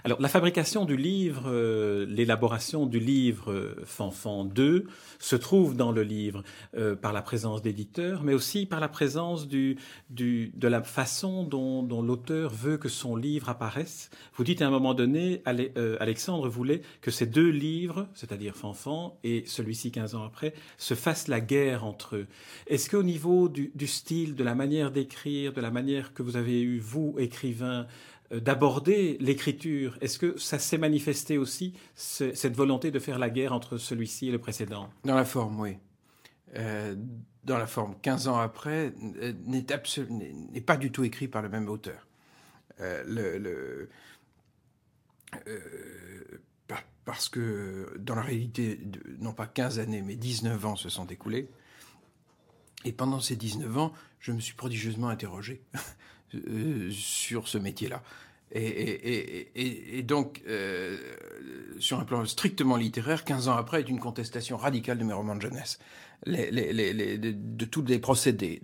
Alors, 0.03 0.21
la 0.21 0.27
fabrication 0.27 0.85
du 0.85 0.97
livre, 0.97 1.43
euh, 1.47 2.05
l'élaboration 2.07 2.85
du 2.85 2.99
livre 2.99 3.51
euh, 3.51 3.75
Fanfan 3.85 4.45
2 4.45 4.85
se 5.19 5.35
trouve 5.35 5.75
dans 5.75 5.91
le 5.91 6.03
livre 6.03 6.43
euh, 6.75 6.95
par 6.95 7.13
la 7.13 7.21
présence 7.21 7.61
d'éditeurs, 7.61 8.23
mais 8.23 8.33
aussi 8.33 8.65
par 8.65 8.79
la 8.79 8.87
présence 8.87 9.47
du, 9.47 9.77
du, 10.09 10.51
de 10.55 10.67
la 10.67 10.81
façon 10.83 11.43
dont, 11.43 11.83
dont 11.83 12.01
l'auteur 12.01 12.51
veut 12.53 12.77
que 12.77 12.89
son 12.89 13.15
livre 13.15 13.49
apparaisse. 13.49 14.09
Vous 14.35 14.43
dites 14.43 14.61
à 14.61 14.67
un 14.67 14.71
moment 14.71 14.93
donné, 14.93 15.41
Alexandre 15.45 16.49
voulait 16.49 16.81
que 17.01 17.11
ces 17.11 17.25
deux 17.25 17.49
livres, 17.49 18.07
c'est-à-dire 18.13 18.55
Fanfan 18.55 19.17
et 19.23 19.43
celui-ci 19.45 19.91
15 19.91 20.15
ans 20.15 20.23
après, 20.23 20.53
se 20.77 20.93
fassent 20.93 21.27
la 21.27 21.41
guerre 21.41 21.85
entre 21.85 22.15
eux. 22.15 22.27
Est-ce 22.67 22.89
qu'au 22.89 23.03
niveau 23.03 23.49
du, 23.49 23.71
du 23.75 23.87
style, 23.87 24.35
de 24.35 24.43
la 24.43 24.55
manière 24.55 24.91
d'écrire, 24.91 25.53
de 25.53 25.61
la 25.61 25.71
manière 25.71 26.13
que 26.13 26.23
vous 26.23 26.37
avez 26.37 26.61
eu, 26.61 26.79
vous, 26.79 27.15
écrivain, 27.17 27.81
euh, 27.81 28.20
d'aborder 28.39 29.17
l'écriture. 29.19 29.97
Est-ce 30.01 30.17
que 30.17 30.37
ça 30.37 30.59
s'est 30.59 30.77
manifesté 30.77 31.37
aussi, 31.37 31.73
cette 31.95 32.55
volonté 32.55 32.91
de 32.91 32.99
faire 32.99 33.19
la 33.19 33.29
guerre 33.29 33.53
entre 33.53 33.77
celui-ci 33.77 34.29
et 34.29 34.31
le 34.31 34.39
précédent? 34.39 34.89
Dans 35.03 35.15
la 35.15 35.25
forme, 35.25 35.59
oui. 35.59 35.77
Euh, 36.55 36.95
dans 37.43 37.57
la 37.57 37.67
forme, 37.67 37.95
15 38.01 38.27
ans 38.27 38.39
après, 38.39 38.93
euh, 39.21 39.33
n'est 39.45 40.61
pas 40.61 40.77
du 40.77 40.91
tout 40.91 41.03
écrit 41.03 41.27
par 41.27 41.41
le 41.41 41.49
même 41.49 41.69
auteur. 41.69 42.07
le, 42.79 43.89
parce 47.05 47.29
que 47.29 47.97
dans 47.99 48.15
la 48.15 48.21
réalité, 48.21 48.79
non 49.19 49.33
pas 49.33 49.47
15 49.47 49.79
années, 49.79 50.01
mais 50.01 50.15
19 50.15 50.65
ans 50.65 50.75
se 50.75 50.89
sont 50.89 51.07
écoulés. 51.07 51.49
Et 52.85 52.91
pendant 52.91 53.19
ces 53.19 53.35
19 53.35 53.77
ans, 53.77 53.93
je 54.19 54.31
me 54.31 54.39
suis 54.39 54.53
prodigieusement 54.55 55.09
interrogé 55.09 55.63
Euh, 55.75 56.20
sur 56.91 57.47
ce 57.47 57.57
métier-là. 57.57 58.01
Et, 58.53 60.03
donc, 60.03 60.41
euh, 60.47 60.97
sur 61.79 61.99
un 61.99 62.03
plan 62.03 62.25
strictement 62.25 62.75
littéraire, 62.75 63.23
15 63.23 63.47
ans 63.47 63.55
après, 63.55 63.79
est 63.79 63.89
une 63.89 63.99
contestation 63.99 64.57
radicale 64.57 64.97
de 64.97 65.05
mes 65.05 65.13
romans 65.13 65.35
de 65.35 65.41
jeunesse. 65.41 65.79
de, 66.25 67.65
tous 67.65 67.83
les 67.83 67.99
procédés. 67.99 68.61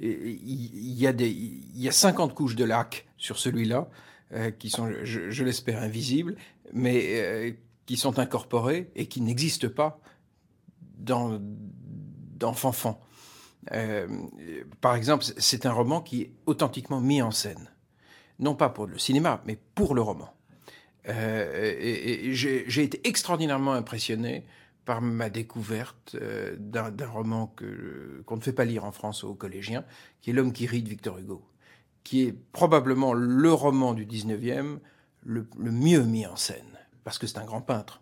Il 0.00 0.92
y, 0.92 1.06
a 1.06 1.12
y 1.12 1.88
a 1.88 1.92
50 1.92 2.34
couches 2.34 2.56
de 2.56 2.64
lac 2.64 3.06
sur 3.16 3.38
celui-là, 3.38 3.88
euh, 4.34 4.50
qui 4.50 4.70
sont, 4.70 4.92
je, 5.04 5.44
l'espère, 5.44 5.80
invisibles, 5.82 6.36
mais 6.72 7.56
qui 7.86 7.96
sont 7.96 8.18
incorporées 8.18 8.90
et 8.96 9.06
qui 9.06 9.20
n'existent 9.20 9.68
pas 9.68 10.00
dans, 10.98 11.40
dans 12.36 12.52
Fanfan. 12.54 13.00
Euh, 13.72 14.06
par 14.80 14.94
exemple, 14.94 15.24
c'est 15.36 15.66
un 15.66 15.72
roman 15.72 16.00
qui 16.00 16.22
est 16.22 16.32
authentiquement 16.46 17.00
mis 17.00 17.22
en 17.22 17.30
scène. 17.30 17.70
Non 18.38 18.54
pas 18.54 18.68
pour 18.68 18.86
le 18.86 18.98
cinéma, 18.98 19.42
mais 19.46 19.58
pour 19.74 19.94
le 19.94 20.02
roman. 20.02 20.32
Euh, 21.08 21.74
et, 21.78 22.32
j'ai 22.34 22.82
été 22.82 23.06
extraordinairement 23.06 23.72
impressionné 23.72 24.44
par 24.84 25.02
ma 25.02 25.28
découverte 25.28 26.16
euh, 26.20 26.56
d'un 26.58 27.08
roman 27.08 27.54
qu'on 28.26 28.36
ne 28.36 28.40
fait 28.40 28.52
pas 28.52 28.64
lire 28.64 28.84
en 28.84 28.92
France 28.92 29.24
aux 29.24 29.34
collégiens, 29.34 29.84
qui 30.20 30.30
est 30.30 30.32
L'homme 30.32 30.52
qui 30.52 30.66
rit 30.66 30.82
de 30.82 30.88
Victor 30.88 31.18
Hugo, 31.18 31.42
qui 32.04 32.22
est 32.22 32.32
probablement 32.32 33.12
le 33.12 33.52
roman 33.52 33.92
du 33.92 34.06
19e 34.06 34.78
le 35.24 35.46
mieux 35.58 36.04
mis 36.04 36.26
en 36.26 36.36
scène, 36.36 36.78
parce 37.04 37.18
que 37.18 37.26
c'est 37.26 37.38
un 37.38 37.44
grand 37.44 37.60
peintre. 37.60 38.00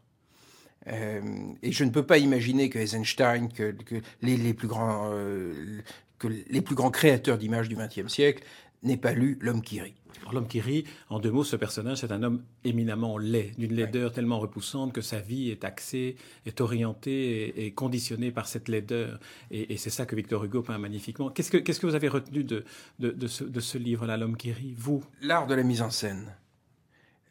Euh, 0.89 1.21
et 1.63 1.73
je 1.73 1.85
ne 1.85 1.91
peux 1.91 2.05
pas 2.05 2.19
imaginer 2.19 2.71
que 2.71 2.79
Eisenstein, 2.79 3.49
que, 3.53 3.75
les, 4.23 4.55
plus 4.55 4.69
grands, 4.69 5.11
euh, 5.13 5.81
que 6.19 6.29
les 6.29 6.61
plus 6.61 6.75
grands 6.75 6.91
créateurs 6.91 7.39
d'images 7.39 7.69
du 7.69 7.77
XXe 7.77 8.13
siècle 8.13 8.45
n'aient 8.83 8.97
pas 8.97 9.13
lu 9.13 9.39
L'homme 9.41 9.63
qui 9.63 9.81
rit. 9.81 9.95
L'homme 10.33 10.49
qui 10.49 10.61
rit, 10.61 10.85
en 11.09 11.21
deux 11.21 11.31
mots, 11.31 11.45
ce 11.45 11.57
personnage, 11.57 11.99
c'est 11.99 12.11
un 12.11 12.23
homme 12.23 12.43
éminemment 12.65 13.17
laid, 13.17 13.53
d'une 13.59 13.75
laideur 13.75 14.13
tellement 14.13 14.41
repoussante 14.41 14.93
que 14.93 15.01
sa 15.01 15.21
vie 15.21 15.51
est 15.51 15.63
axée, 15.63 16.17
est 16.47 16.61
orientée 16.61 17.65
et, 17.65 17.73
conditionnée 17.73 18.33
par 18.33 18.49
cette 18.49 18.69
laideur. 18.69 19.21
Et, 19.51 19.77
c'est 19.77 19.91
ça 19.91 20.05
que 20.05 20.17
Victor 20.17 20.43
Hugo 20.43 20.63
peint 20.63 20.79
magnifiquement. 20.79 21.31
Qu'est-ce 21.31 21.51
que, 21.51 21.59
qu'est-ce 21.59 21.79
que 21.79 21.87
vous 21.87 21.95
avez 21.95 22.09
retenu 22.09 22.43
de, 22.43 22.65
de, 22.99 23.11
de 23.11 23.27
ce, 23.27 23.45
de 23.45 23.61
ce 23.61 23.79
livre-là, 23.79 24.17
L'homme 24.17 24.37
qui 24.37 24.53
rit, 24.53 24.75
vous? 24.77 25.05
L'art 25.21 25.47
de 25.47 25.55
la 25.55 25.63
mise 25.63 25.83
en 25.83 25.91
scène. 25.91 26.35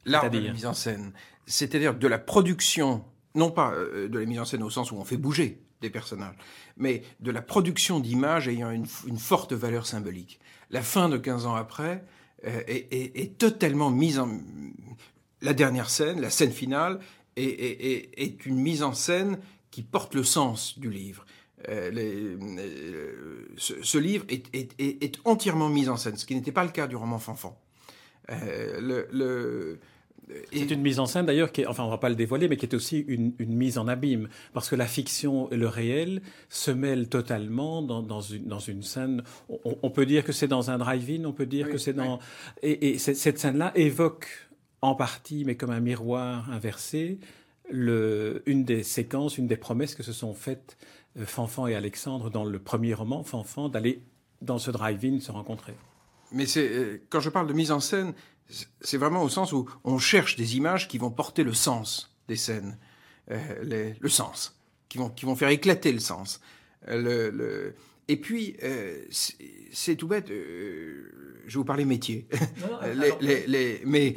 L'art 0.05 0.29
de 0.29 0.39
la 0.39 0.53
mise 0.53 0.65
en 0.65 0.74
scène. 0.74 1.12
C'est-à-dire 1.47 1.95
de 1.95 2.07
la 2.07 2.19
production 2.19 3.03
non 3.36 3.51
pas 3.51 3.74
euh, 3.74 4.08
de 4.08 4.20
la 4.20 4.25
mise 4.25 4.39
en 4.39 4.46
scène 4.46 4.63
au 4.63 4.70
sens 4.70 4.92
où 4.92 4.96
on 4.96 5.06
fait 5.06 5.18
bouger 5.18 5.60
des 5.82 5.89
personnages, 5.89 6.36
mais 6.77 7.04
de 7.20 7.32
la 7.32 7.42
production 7.42 8.00
d'images 8.00 8.48
ayant 8.48 8.72
une, 8.72 8.88
forte 9.18 9.54
valeur 9.54 9.86
symbolique. 9.86 10.39
La 10.72 10.82
fin 10.82 11.10
de 11.10 11.18
15 11.18 11.46
ans 11.46 11.56
après 11.56 12.04
euh, 12.46 12.62
est, 12.68 13.38
totalement 13.38 13.92
mise 13.92 14.18
en... 14.18 14.39
La 15.42 15.54
dernière 15.54 15.89
scène, 15.89 16.22
la 16.22 16.30
scène 16.30 16.51
finale, 16.51 17.00
est, 17.36 18.46
une 18.46 18.56
mise 18.56 18.82
en 18.82 18.94
scène 18.94 19.38
qui 19.70 19.84
porte 19.84 20.15
le 20.15 20.24
sens 20.24 20.80
du 20.80 20.89
livre. 20.89 21.25
Euh, 21.68 22.38
ce, 23.58 23.98
livre 23.98 24.25
est, 24.30 25.20
entièrement 25.25 25.70
mis 25.70 25.89
en 25.89 25.98
scène, 25.98 26.15
ce 26.15 26.25
qui 26.25 26.36
n'était 26.36 26.54
pas 26.54 26.63
le 26.63 26.72
cas 26.72 26.88
du 26.88 26.96
roman 26.96 27.20
Fanfan. 27.20 27.60
le 28.30 29.80
c'est 30.51 30.72
une 30.72 30.82
mise 30.82 31.00
en 31.00 31.05
scène 31.05 31.25
d'ailleurs 31.25 31.51
qui 31.51 31.62
est, 31.62 31.67
enfin 31.67 31.84
on 31.84 31.89
va 31.89 31.98
pas 31.98 32.10
le 32.10 32.15
dévoiler, 32.15 32.48
mais 32.48 32.58
qui 32.58 32.65
est 32.65 32.75
aussi 32.75 33.00
une, 33.08 33.34
mise 33.39 33.77
en 33.77 33.88
abîme, 33.88 34.29
parce 34.53 34.70
que 34.70 34.75
la 34.75 34.88
fiction 34.88 35.50
et 35.51 35.58
le 35.58 35.67
réel 35.67 36.22
se 36.50 36.72
mêlent 36.72 37.10
totalement 37.10 37.82
dans, 37.82 38.22
une, 38.22 38.46
dans 38.46 38.60
une 38.60 38.82
scène. 38.82 39.24
On, 39.50 39.89
peut 39.89 40.05
dire 40.05 40.24
que 40.24 40.32
c'est 40.32 40.48
dans 40.48 40.72
un 40.72 40.77
drive-in, 40.77 41.25
on 41.25 41.34
peut 41.34 41.46
dire 41.46 41.70
que 41.70 41.77
c'est 41.77 41.94
dans... 41.94 42.20
Et, 42.63 42.98
cette 42.98 43.39
scène-là 43.39 43.72
évoque 43.75 44.27
en 44.82 44.96
partie, 44.96 45.46
mais 45.46 45.55
comme 45.55 45.72
un 45.72 45.79
miroir 45.79 46.50
inversé, 46.51 47.20
le, 47.70 48.44
une 48.46 48.63
des 48.63 48.84
séquences, 48.84 49.38
une 49.38 49.48
des 49.48 49.58
promesses 49.58 49.96
que 49.96 50.03
se 50.03 50.13
sont 50.13 50.34
faites 50.34 50.77
euh, 51.17 51.25
Fanfan 51.25 51.67
et 51.67 51.75
Alexandre 51.75 52.29
dans 52.29 52.46
le 52.46 52.60
premier 52.60 52.94
roman, 52.94 53.24
Fanfan, 53.24 53.70
d'aller 53.70 54.01
dans 54.41 54.60
ce 54.60 54.70
drive-in 54.70 55.20
se 55.20 55.32
rencontrer. 55.32 55.74
Mais 56.32 56.46
c'est 56.46 56.67
euh, 56.67 57.01
quand 57.10 57.20
je 57.20 57.29
parle 57.29 57.48
de 57.48 57.53
mise 57.53 57.72
en 57.72 57.79
scène, 57.79 58.13
c'est 58.82 58.98
vraiment 58.98 59.24
au 59.24 59.29
sens 59.29 59.51
où 59.53 59.67
on 59.84 59.98
cherche 59.98 60.36
des 60.36 60.58
images 60.58 60.88
qui 60.88 60.98
vont 60.98 61.12
porter 61.12 61.44
le 61.44 61.53
sens 61.53 62.15
des 62.27 62.36
scènes, 62.36 62.77
euh, 63.32 63.94
le 64.00 64.10
sens, 64.10 64.60
qui 64.89 64.98
vont, 64.98 65.10
qui 65.10 65.25
vont 65.25 65.36
faire 65.36 65.50
éclater 65.50 65.91
le 65.91 66.00
sens. 66.00 66.41
Euh, 66.88 67.32
le, 67.32 67.75
et 68.08 68.17
puis, 68.17 68.55
euh, 68.63 69.03
c'est 69.72 69.96
tout 69.96 70.08
bête, 70.08 70.27
je 70.27 70.34
vais 71.46 71.53
vous 71.53 71.65
parler 71.65 71.86
métier. 71.86 72.27
les, 73.20 73.48
les, 73.48 73.82
mais 73.86 74.15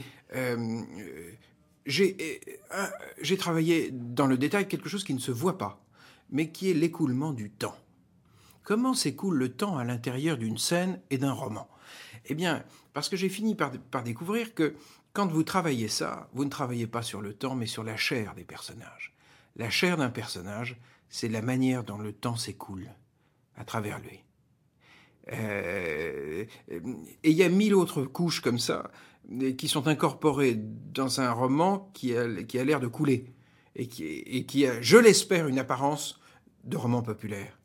j'ai 1.87 3.37
travaillé 3.39 3.91
dans 3.93 4.27
le 4.27 4.37
détail 4.37 4.69
quelque 4.69 4.91
chose 4.91 5.05
qui 5.05 5.15
ne 5.15 5.19
se 5.19 5.31
voit 5.31 5.57
pas, 5.57 5.83
mais 6.31 6.51
qui 6.51 6.71
est 6.71 6.75
l'écoulement 6.75 7.33
du 7.33 7.51
temps. 7.51 7.77
Comment 8.63 8.93
s'écoule 8.93 9.39
le 9.39 9.49
temps 9.49 9.79
à 9.79 9.85
l'intérieur 9.85 10.37
d'une 10.37 10.59
scène 10.59 11.01
et 11.09 11.17
d'un 11.17 11.33
roman? 11.33 11.67
Eh 12.27 12.35
bien, 12.35 12.65
parce 12.93 13.09
que 13.09 13.17
j'ai 13.17 13.29
fini 13.29 13.55
par, 13.55 13.71
découvrir 14.03 14.55
que 14.55 14.75
quand 15.13 15.27
vous 15.27 15.43
travaillez 15.43 15.89
ça, 15.89 16.29
vous 16.33 16.45
ne 16.45 16.51
travaillez 16.51 16.87
pas 16.87 17.03
sur 17.03 17.21
le 17.21 17.35
temps, 17.35 17.55
mais 17.55 17.67
sur 17.67 17.85
la 17.85 17.97
chair 17.97 18.35
des 18.35 18.45
personnages. 18.45 19.15
La 19.57 19.71
chair 19.71 19.97
d'un 19.97 20.11
personnage, 20.11 20.77
c'est 21.09 21.29
la 21.29 21.43
manière 21.43 21.85
dont 21.85 21.99
le 21.99 22.13
temps 22.13 22.37
s'écoule 22.37 22.89
à 23.57 23.65
travers 23.65 23.99
lui. 23.99 24.23
Euh, 25.33 26.45
et 26.71 27.31
il 27.31 27.37
y 27.37 27.43
a 27.43 27.49
mille 27.49 27.75
autres 27.75 28.05
couches 28.05 28.41
comme 28.41 28.59
ça 28.59 28.91
qui 29.59 29.69
sont 29.69 29.89
incorporées 29.89 30.55
dans 30.57 31.21
un 31.21 31.31
roman 31.33 31.91
qui 31.93 32.17
a, 32.17 32.43
qui 32.45 32.59
a 32.59 32.65
l'air 32.65 32.81
de 32.81 32.87
couler 32.87 33.35
et 33.77 33.87
qui, 33.87 34.05
et 34.05 34.47
qui 34.47 34.67
a, 34.67 34.81
je 34.81 34.97
l'espère, 34.97 35.49
une 35.49 35.59
apparence 35.59 36.21
de 36.65 36.77
roman 36.77 37.03
populaire. 37.03 37.58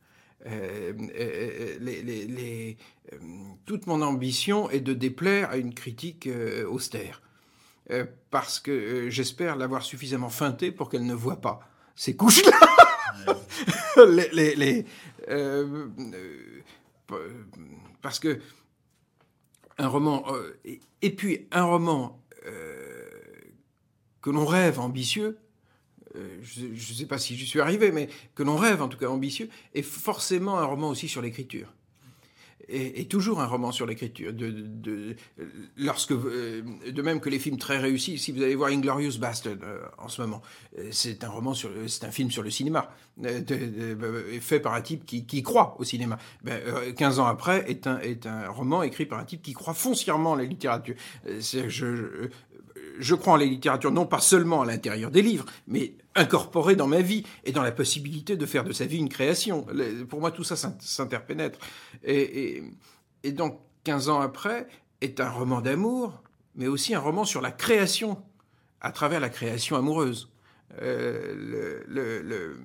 Euh, 0.45 0.93
euh, 1.17 1.77
les, 1.79 2.77
euh, 3.13 3.17
toute 3.65 3.87
mon 3.87 4.01
ambition 4.01 4.69
est 4.69 4.81
de 4.81 4.93
déplaire 4.93 5.49
à 5.49 5.57
une 5.57 5.73
critique 5.73 6.29
austère. 6.69 7.21
parce 8.29 8.59
que 8.59 9.09
j'espère 9.09 9.55
l'avoir 9.55 9.83
suffisamment 9.83 10.29
feinté 10.29 10.71
pour 10.71 10.89
qu'elle 10.89 11.05
ne 11.05 11.13
voit 11.13 11.41
pas 11.41 11.59
ces 11.95 12.15
couches-là. 12.15 12.51
les, 14.07 14.85
parce 18.01 18.19
que 18.19 18.39
un 19.77 19.87
roman, 19.87 20.25
et, 21.01 21.15
puis 21.15 21.47
un 21.51 21.65
roman 21.65 22.21
que 24.21 24.29
l'on 24.29 24.45
rêve 24.45 24.79
ambitieux, 24.79 25.37
euh, 26.15 26.37
je 26.41 26.65
ne 26.67 26.97
sais 26.97 27.05
pas 27.05 27.17
si 27.17 27.35
j'y 27.35 27.45
suis 27.45 27.59
arrivé, 27.59 27.91
mais 27.91 28.09
que 28.35 28.43
l'on 28.43 28.55
rêve 28.55 28.81
en 28.81 28.87
tout 28.87 28.97
cas 28.97 29.07
ambitieux, 29.07 29.49
est 29.73 29.81
forcément 29.81 30.59
un 30.59 30.65
roman 30.65 30.89
aussi 30.89 31.07
sur 31.07 31.21
l'écriture. 31.21 31.73
Et, 32.69 33.05
toujours 33.07 33.41
un 33.41 33.45
roman 33.45 33.73
sur 33.73 33.85
l'écriture. 33.85 34.31
De, 34.31 35.17
euh, 35.77 36.61
de 36.89 37.01
même 37.01 37.19
que 37.19 37.29
les 37.29 37.37
films 37.37 37.57
très 37.57 37.77
réussis, 37.77 38.17
si 38.17 38.31
vous 38.31 38.41
allez 38.41 38.55
voir 38.55 38.69
Inglorious 38.69 39.17
Bastard 39.19 39.57
euh, 39.63 39.81
en 39.97 40.07
ce 40.07 40.21
moment, 40.21 40.41
c'est 40.89 41.25
un 41.25 41.29
un 41.29 42.11
film 42.11 42.31
sur 42.31 42.41
le 42.41 42.49
cinéma, 42.49 42.95
fait 44.39 44.61
par 44.61 44.75
un 44.75 44.81
type 44.81 45.05
qui, 45.05 45.43
croit 45.43 45.75
au 45.77 45.83
cinéma. 45.83 46.17
Ben, 46.41 46.61
15 46.95 47.19
ans 47.19 47.25
après, 47.25 47.69
est 47.69 47.85
un, 47.85 47.99
est 47.99 48.25
un 48.25 48.47
roman 48.47 48.81
écrit 48.81 49.05
par 49.05 49.19
un 49.19 49.25
type 49.25 49.41
qui 49.41 49.51
croit 49.51 49.73
foncièrement 49.73 50.35
à 50.35 50.37
la 50.37 50.45
littérature. 50.45 50.95
Je 51.27 53.15
crois 53.15 53.33
en 53.33 53.37
la 53.37 53.45
littérature 53.45 53.91
non 53.91 54.05
pas 54.05 54.19
seulement 54.19 54.61
à 54.61 54.65
l'intérieur 54.65 55.11
des 55.11 55.21
livres, 55.21 55.45
mais 55.67 55.95
incorporé 56.15 56.75
dans 56.75 56.87
ma 56.87 57.01
vie 57.01 57.23
et 57.43 57.51
dans 57.51 57.63
la 57.63 57.71
possibilité 57.71 58.37
de 58.37 58.45
faire 58.45 58.63
de 58.63 58.73
sa 58.73 58.85
vie 58.85 58.97
une 58.97 59.09
création. 59.09 59.65
Pour 60.09 60.19
moi, 60.19 60.31
tout 60.31 60.43
ça 60.43 60.55
s'interpénètre. 60.55 61.59
Et, 62.03 62.63
donc, 63.31 63.59
15 63.83 64.09
ans 64.09 64.21
après, 64.21 64.67
est 65.01 65.19
un 65.19 65.29
roman 65.29 65.61
d'amour, 65.61 66.21
mais 66.55 66.67
aussi 66.67 66.93
un 66.93 66.99
roman 66.99 67.25
sur 67.25 67.41
la 67.41 67.51
création, 67.51 68.21
à 68.81 68.91
travers 68.91 69.19
la 69.19 69.29
création 69.29 69.75
amoureuse. 69.75 70.29
Euh, 70.81 71.83
le, 71.87 72.57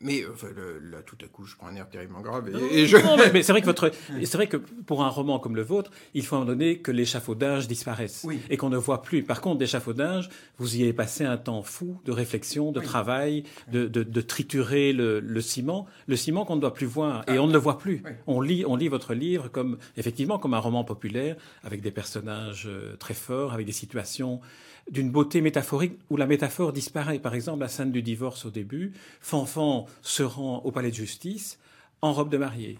mais 0.00 0.22
euh, 0.22 0.80
là, 0.90 0.98
tout 1.04 1.16
à 1.24 1.26
coup, 1.26 1.44
je 1.44 1.56
prends 1.56 1.66
un 1.66 1.74
air 1.74 1.88
terriblement 1.88 2.20
grave. 2.20 2.48
Et, 2.70 2.86
je... 2.86 2.96
non, 2.98 3.16
mais, 3.32 3.42
c'est 3.42 3.52
vrai 3.52 3.60
que 3.60 3.66
votre, 3.66 3.90
c'est 4.22 4.34
vrai 4.34 4.46
que 4.46 4.56
pour 4.56 5.02
un 5.02 5.08
roman 5.08 5.38
comme 5.40 5.56
le 5.56 5.62
vôtre, 5.62 5.90
il 6.14 6.24
faut 6.24 6.36
en 6.36 6.44
donner 6.44 6.78
que 6.78 6.92
l'échafaudage 6.92 7.66
disparaisse 7.66 8.26
et 8.48 8.56
qu'on 8.56 8.70
ne 8.70 8.76
voit 8.76 9.02
plus. 9.02 9.22
Par 9.24 9.40
contre, 9.40 9.60
l'échafaudage, 9.60 10.28
vous 10.58 10.76
y 10.76 10.82
avez 10.82 10.92
passé 10.92 11.24
un 11.24 11.36
temps 11.36 11.62
fou 11.62 12.00
de 12.04 12.12
réflexion, 12.12 12.70
de 12.70 12.80
travail, 12.80 13.42
de, 13.72 13.86
de, 13.86 14.02
de, 14.04 14.20
triturer 14.20 14.92
le, 14.92 15.20
le, 15.20 15.40
ciment, 15.40 15.86
le 16.06 16.16
ciment 16.16 16.44
qu'on 16.44 16.56
ne 16.56 16.60
doit 16.60 16.74
plus 16.74 16.86
voir 16.86 17.24
et 17.28 17.38
on 17.38 17.46
ne 17.46 17.52
le 17.52 17.58
voit 17.58 17.78
plus. 17.78 18.02
On 18.26 18.40
lit, 18.40 18.64
on 18.66 18.76
lit 18.76 18.88
votre 18.88 19.14
livre 19.14 19.48
comme 19.48 19.78
effectivement 19.96 20.38
comme 20.38 20.54
un 20.54 20.58
roman 20.58 20.84
populaire 20.84 21.36
avec 21.64 21.80
des 21.80 21.90
personnages 21.90 22.66
euh, 22.66 22.96
très 22.96 23.14
forts, 23.14 23.52
avec 23.52 23.66
des 23.66 23.72
situations 23.72 24.40
d'une 24.90 25.10
beauté 25.10 25.40
métaphorique 25.40 25.98
où 26.10 26.16
la 26.16 26.26
métaphore 26.26 26.72
disparaît. 26.72 27.18
Par 27.18 27.34
exemple, 27.34 27.60
la 27.60 27.68
scène 27.68 27.92
du 27.92 28.02
divorce 28.02 28.44
au 28.44 28.50
début, 28.50 28.92
Fanfan 29.20 29.86
se 30.02 30.22
rend 30.22 30.58
au 30.64 30.72
palais 30.72 30.90
de 30.90 30.94
justice 30.94 31.58
en 32.02 32.12
robe 32.12 32.30
de 32.30 32.38
mariée. 32.38 32.78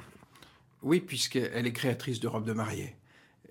Oui, 0.82 1.00
puisqu'elle 1.00 1.66
est 1.66 1.72
créatrice 1.72 2.20
de 2.20 2.28
robe 2.28 2.44
de 2.44 2.52
mariée. 2.52 2.94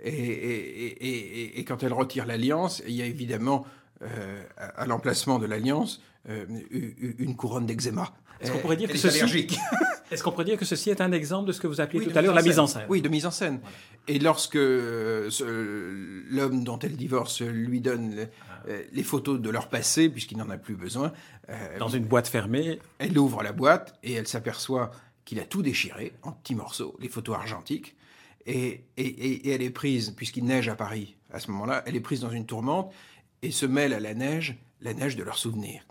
Et, 0.04 1.64
quand 1.68 1.84
elle 1.84 1.94
retire 1.94 2.26
l'alliance, 2.26 2.84
il 2.88 2.94
y 2.94 3.02
a 3.02 3.06
évidemment, 3.06 3.66
euh, 4.02 4.44
à 4.58 4.86
l'emplacement 4.86 5.40
de 5.40 5.46
l'alliance, 5.46 6.02
euh, 6.30 6.46
une 7.20 7.36
couronne 7.36 7.66
d'eczéma. 7.66 8.14
Est-ce 8.40 8.52
qu'on 8.52 8.60
pourrait 8.60 8.78
dire 8.78 8.90
que 8.90 8.98
ceci... 8.98 9.48
Est-ce 10.12 10.24
qu'on 10.24 10.32
pourrait 10.32 10.46
dire 10.46 10.58
que 10.58 10.66
ceci 10.66 10.90
est 10.90 11.02
un 11.02 11.12
exemple 11.12 11.48
de 11.48 11.52
ce 11.52 11.60
que 11.60 11.68
vous 11.68 11.82
appelez 11.82 12.06
tout 12.06 12.18
à 12.18 12.22
l'heure 12.22 12.34
la 12.34 12.42
mise 12.42 12.60
en 12.60 12.68
scène? 12.68 12.86
Oui, 12.88 13.02
de 13.02 13.10
mise 13.10 13.26
en 13.26 13.32
scène. 13.32 13.60
Et 14.08 14.20
lorsque 14.20 14.56
euh, 14.56 15.30
l'homme 16.30 16.64
dont 16.64 16.80
elle 16.80 16.96
divorce 16.96 17.42
lui 17.42 17.82
donne 17.82 18.28
euh, 18.70 18.84
les 18.92 19.04
photos 19.04 19.40
de 19.40 19.50
leur 19.50 19.68
passé, 19.68 20.10
puisqu'il 20.10 20.38
n'en 20.38 20.50
a 20.50 20.58
plus 20.58 20.76
besoin. 20.76 21.12
Euh, 21.50 21.78
Dans 21.78 21.90
une 21.90 22.06
boîte 22.06 22.28
fermée. 22.28 22.80
Elle 23.00 23.18
ouvre 23.18 23.44
la 23.44 23.52
boîte 23.52 23.98
et 24.04 24.14
elle 24.14 24.28
s'aperçoit 24.28 24.92
qu'il 25.26 25.40
a 25.40 25.46
tout 25.46 25.62
déchiré 25.62 26.14
en 26.24 26.32
petits 26.32 26.56
morceaux, 26.56 26.96
les 27.00 27.10
photos 27.10 27.36
argentiques. 27.36 27.96
Et, 28.46 28.86
et, 28.96 29.52
elle 29.52 29.62
est 29.62 29.72
prise, 29.72 30.12
puisqu'il 30.16 30.46
neige 30.46 30.70
à 30.70 30.76
Paris 30.76 31.18
à 31.32 31.40
ce 31.40 31.52
moment-là, 31.52 31.84
elle 31.86 31.98
est 31.98 32.02
prise 32.02 32.22
dans 32.22 32.30
une 32.30 32.46
tourmente 32.46 32.94
et 33.42 33.52
se 33.52 33.66
mêle 33.66 33.92
à 33.94 34.00
la 34.00 34.14
neige, 34.14 34.58
la 34.82 34.94
neige 34.94 35.16
de 35.16 35.24
leurs 35.24 35.38
souvenirs. 35.38 35.86